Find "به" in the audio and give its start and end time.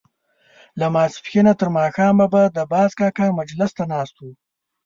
2.33-2.43